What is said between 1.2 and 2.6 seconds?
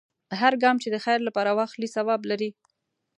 لپاره واخلې، ثواب لري.